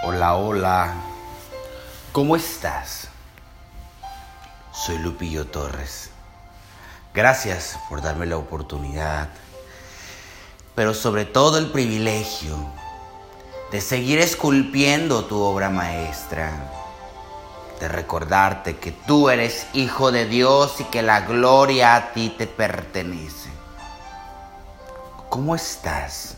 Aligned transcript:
Hola, 0.00 0.36
hola. 0.36 0.94
¿Cómo 2.12 2.36
estás? 2.36 3.08
Soy 4.72 4.96
Lupillo 4.98 5.48
Torres. 5.48 6.10
Gracias 7.12 7.76
por 7.88 8.00
darme 8.00 8.24
la 8.26 8.36
oportunidad, 8.36 9.28
pero 10.76 10.94
sobre 10.94 11.24
todo 11.24 11.58
el 11.58 11.72
privilegio 11.72 12.56
de 13.72 13.80
seguir 13.80 14.20
esculpiendo 14.20 15.24
tu 15.24 15.40
obra 15.40 15.68
maestra, 15.68 16.52
de 17.80 17.88
recordarte 17.88 18.76
que 18.76 18.92
tú 18.92 19.30
eres 19.30 19.66
hijo 19.72 20.12
de 20.12 20.26
Dios 20.26 20.80
y 20.80 20.84
que 20.84 21.02
la 21.02 21.22
gloria 21.22 21.96
a 21.96 22.12
ti 22.12 22.32
te 22.38 22.46
pertenece. 22.46 23.50
¿Cómo 25.28 25.56
estás? 25.56 26.36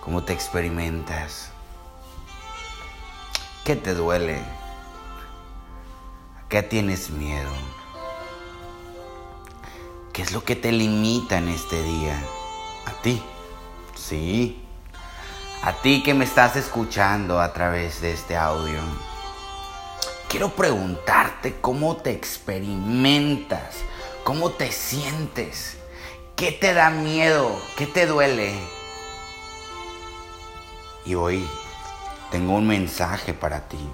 ¿Cómo 0.00 0.24
te 0.24 0.32
experimentas? 0.32 1.52
¿Qué 3.68 3.76
te 3.76 3.92
duele? 3.92 4.36
¿A 6.38 6.48
qué 6.48 6.62
tienes 6.62 7.10
miedo? 7.10 7.50
¿Qué 10.10 10.22
es 10.22 10.32
lo 10.32 10.42
que 10.42 10.56
te 10.56 10.72
limita 10.72 11.36
en 11.36 11.50
este 11.50 11.82
día? 11.82 12.18
A 12.86 12.92
ti. 13.02 13.22
Sí. 13.94 14.66
A 15.62 15.74
ti 15.74 16.02
que 16.02 16.14
me 16.14 16.24
estás 16.24 16.56
escuchando 16.56 17.42
a 17.42 17.52
través 17.52 18.00
de 18.00 18.14
este 18.14 18.38
audio. 18.38 18.80
Quiero 20.30 20.48
preguntarte 20.48 21.60
cómo 21.60 21.98
te 21.98 22.12
experimentas, 22.12 23.80
cómo 24.24 24.52
te 24.52 24.72
sientes, 24.72 25.76
qué 26.36 26.52
te 26.52 26.72
da 26.72 26.88
miedo, 26.88 27.60
qué 27.76 27.86
te 27.86 28.06
duele. 28.06 28.58
Y 31.04 31.16
hoy 31.16 31.46
tengo 32.30 32.54
un 32.54 32.66
mensaje 32.66 33.34
para 33.34 33.68
ti. 33.68 33.88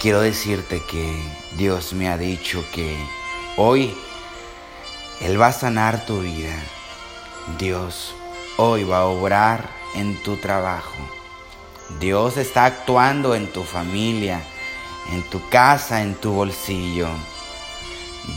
Quiero 0.00 0.20
decirte 0.20 0.82
que 0.90 1.18
Dios 1.56 1.92
me 1.92 2.08
ha 2.08 2.18
dicho 2.18 2.64
que 2.72 2.96
hoy 3.56 3.96
Él 5.20 5.40
va 5.40 5.48
a 5.48 5.52
sanar 5.52 6.04
tu 6.04 6.20
vida. 6.20 6.54
Dios 7.58 8.14
hoy 8.58 8.84
va 8.84 8.98
a 8.98 9.06
obrar 9.06 9.68
en 9.94 10.22
tu 10.22 10.36
trabajo. 10.36 10.96
Dios 12.00 12.36
está 12.36 12.66
actuando 12.66 13.34
en 13.34 13.50
tu 13.52 13.62
familia, 13.62 14.42
en 15.12 15.22
tu 15.30 15.48
casa, 15.48 16.02
en 16.02 16.14
tu 16.14 16.32
bolsillo. 16.32 17.08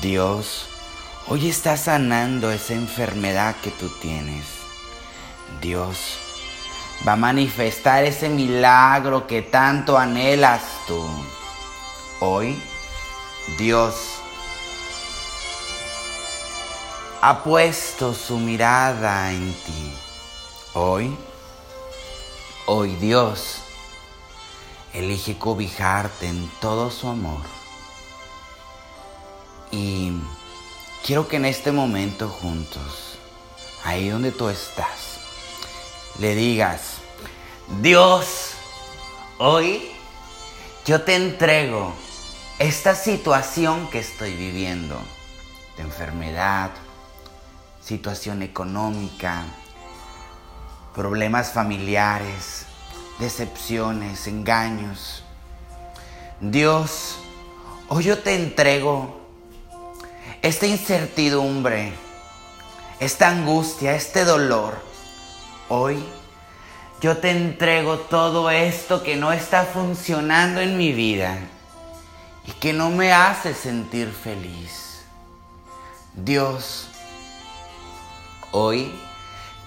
Dios 0.01 0.69
hoy 1.27 1.49
está 1.49 1.75
sanando 1.75 2.51
esa 2.51 2.73
enfermedad 2.73 3.55
que 3.61 3.71
tú 3.71 3.89
tienes. 4.01 4.45
Dios 5.61 6.17
va 7.07 7.13
a 7.13 7.15
manifestar 7.15 8.03
ese 8.03 8.29
milagro 8.29 9.27
que 9.27 9.41
tanto 9.41 9.97
anhelas 9.97 10.61
tú. 10.87 11.03
Hoy 12.19 12.61
Dios 13.57 14.19
ha 17.21 17.43
puesto 17.43 18.13
su 18.13 18.37
mirada 18.37 19.31
en 19.31 19.53
ti. 19.53 19.93
Hoy, 20.73 21.15
hoy 22.65 22.95
Dios 22.95 23.61
elige 24.93 25.37
cobijarte 25.37 26.27
en 26.27 26.49
todo 26.59 26.91
su 26.91 27.07
amor. 27.07 27.41
Y 29.71 30.13
quiero 31.05 31.27
que 31.27 31.37
en 31.37 31.45
este 31.45 31.71
momento 31.71 32.27
juntos, 32.27 33.17
ahí 33.83 34.09
donde 34.09 34.31
tú 34.31 34.49
estás, 34.49 35.18
le 36.19 36.35
digas, 36.35 36.97
Dios, 37.81 38.51
hoy 39.37 39.89
yo 40.85 41.01
te 41.03 41.15
entrego 41.15 41.93
esta 42.59 42.93
situación 42.93 43.89
que 43.89 43.99
estoy 43.99 44.35
viviendo, 44.35 44.99
de 45.77 45.83
enfermedad, 45.83 46.71
situación 47.81 48.41
económica, 48.41 49.45
problemas 50.93 51.53
familiares, 51.53 52.65
decepciones, 53.19 54.27
engaños. 54.27 55.23
Dios, 56.41 57.15
hoy 57.87 58.03
yo 58.03 58.19
te 58.19 58.35
entrego 58.35 59.21
esta 60.41 60.67
incertidumbre, 60.67 61.93
esta 62.99 63.29
angustia, 63.29 63.95
este 63.95 64.25
dolor 64.25 64.88
Hoy 65.71 66.03
yo 66.99 67.17
te 67.17 67.29
entrego 67.29 67.99
todo 67.99 68.49
esto 68.49 69.03
que 69.03 69.15
no 69.15 69.31
está 69.31 69.65
funcionando 69.65 70.61
en 70.61 70.77
mi 70.77 70.93
vida 70.93 71.37
y 72.43 72.51
que 72.53 72.73
no 72.73 72.89
me 72.89 73.13
hace 73.13 73.53
sentir 73.53 74.11
feliz. 74.11 75.03
Dios, 76.15 76.87
hoy 78.51 78.91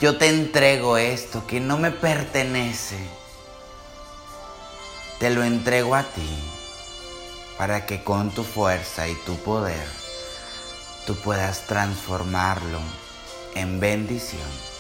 yo 0.01 0.19
te 0.19 0.29
entrego 0.29 0.97
esto 0.97 1.47
que 1.47 1.61
no 1.61 1.79
me 1.79 1.93
pertenece. 1.93 2.99
Te 5.21 5.31
lo 5.31 5.45
entrego 5.45 5.95
a 5.95 6.03
ti 6.03 6.37
para 7.57 7.87
que 7.87 8.03
con 8.03 8.33
tu 8.33 8.43
fuerza 8.43 9.07
y 9.07 9.15
tu 9.25 9.37
poder 9.37 9.87
tú 11.07 11.15
puedas 11.15 11.61
transformarlo 11.69 12.81
en 13.55 13.79
bendición. 13.79 14.72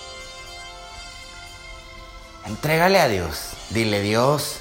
Entrégale 2.47 3.01
a 3.01 3.09
Dios. 3.09 3.51
Dile, 3.71 4.01
Dios, 4.01 4.59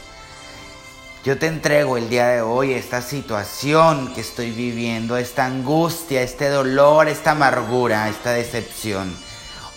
yo 1.23 1.37
te 1.37 1.47
entrego 1.47 1.97
el 1.97 2.09
día 2.09 2.27
de 2.27 2.41
hoy 2.41 2.73
esta 2.73 3.01
situación 3.01 4.13
que 4.13 4.21
estoy 4.21 4.51
viviendo, 4.51 5.17
esta 5.17 5.45
angustia, 5.45 6.21
este 6.21 6.49
dolor, 6.49 7.07
esta 7.07 7.31
amargura, 7.31 8.09
esta 8.09 8.31
decepción. 8.31 9.15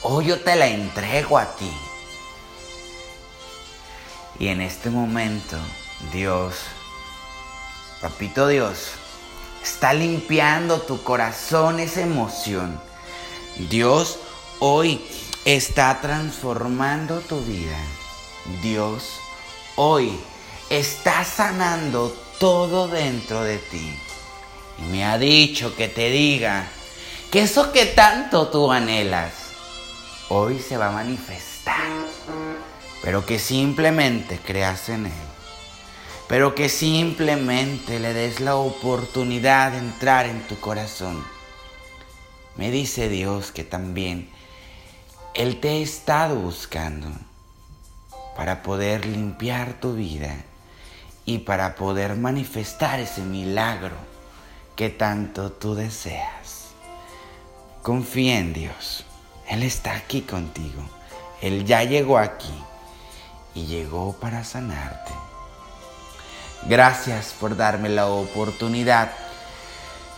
Hoy 0.03 0.27
yo 0.27 0.41
te 0.41 0.57
la 0.57 0.69
entrego 0.69 1.39
a 1.39 1.57
ti. 1.57 1.71
Y 4.39 4.49
en 4.49 4.61
este 4.61 4.91
momento, 4.91 5.57
Dios, 6.13 6.57
Papito 8.01 8.49
Dios, 8.49 8.91
está 9.63 9.95
limpiando 9.95 10.83
tu 10.83 11.03
corazón 11.03 11.81
esa 11.81 12.03
emoción. 12.03 12.79
Dios 13.71 14.19
hoy 14.61 15.01
está 15.45 16.01
transformando 16.01 17.21
tu 17.21 17.41
vida. 17.43 17.79
Dios 18.63 19.21
hoy 19.77 20.19
está 20.71 21.25
sanando 21.25 22.17
todo 22.39 22.89
dentro 22.89 23.43
de 23.43 23.59
ti. 23.59 23.99
Y 24.79 24.83
me 24.91 25.05
ha 25.05 25.19
dicho 25.19 25.77
que 25.77 25.89
te 25.89 26.11
diga 26.11 26.67
que 27.31 27.43
eso 27.43 27.73
que 27.73 27.87
tanto 27.87 28.49
tú 28.49 28.73
anhelas, 28.73 29.33
hoy 30.29 30.59
se 30.59 30.77
va 30.77 30.89
a 30.89 30.93
manifestar. 30.93 31.75
Pero 33.03 33.27
que 33.27 33.39
simplemente 33.39 34.39
creas 34.39 34.89
en 34.89 35.07
Él. 35.07 35.13
Pero 36.27 36.55
que 36.55 36.71
simplemente 36.71 38.01
le 38.01 38.15
des 38.15 38.41
la 38.41 38.57
oportunidad 38.57 39.73
de 39.73 39.79
entrar 39.79 40.25
en 40.25 40.41
tu 40.47 40.59
corazón. 40.59 41.23
Me 42.57 42.71
dice 42.71 43.11
Dios 43.11 43.53
que 43.53 43.63
también 43.63 44.31
él 45.35 45.59
te 45.59 45.69
ha 45.69 45.75
estado 45.75 46.37
buscando 46.37 47.09
para 48.37 48.63
poder 48.63 49.05
limpiar 49.05 49.75
tu 49.75 49.95
vida 49.95 50.37
y 51.25 51.39
para 51.39 51.75
poder 51.75 52.15
manifestar 52.15 53.01
ese 53.01 53.23
milagro 53.23 53.97
que 54.77 54.91
tanto 54.91 55.51
tú 55.51 55.75
deseas. 55.75 56.69
Confía 57.83 58.39
en 58.39 58.53
Dios. 58.53 59.05
Él 59.49 59.65
está 59.65 59.97
aquí 59.97 60.21
contigo. 60.21 60.83
Él 61.43 61.65
ya 61.65 61.83
llegó 61.83 62.19
aquí 62.19 62.55
y 63.57 63.67
llegó 63.67 64.13
para 64.13 64.45
sanarte. 64.45 65.13
Gracias 66.69 67.35
por 67.39 67.57
darme 67.57 67.89
la 67.89 68.07
oportunidad, 68.07 69.11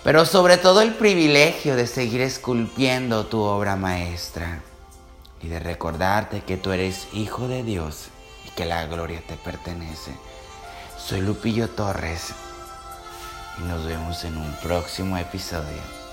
pero 0.05 0.27
sobre 0.27 0.59
todo 0.59 0.83
el 0.83 0.95
privilegio 0.95 1.75
de 1.75 1.87
seguir 1.87 2.21
esculpiendo 2.21 3.27
tu 3.27 3.41
obra 3.41 3.77
maestra 3.77 4.63
y 5.43 5.49
de 5.49 5.61
recordarte 5.61 6.43
que 6.43 6.57
tú 6.57 6.73
eres 6.73 7.09
hijo 7.13 7.49
de 7.49 7.63
Dios 7.63 8.09
y 8.47 8.51
que 8.51 8.65
la 8.65 8.87
gloria 8.87 9.23
te 9.27 9.37
pertenece. 9.37 10.13
Soy 10.99 11.21
Lupillo 11.21 11.69
Torres 11.69 12.35
y 13.59 13.69
nos 13.69 13.85
vemos 13.85 14.25
en 14.25 14.37
un 14.37 14.53
próximo 14.63 15.17
episodio. 15.17 16.06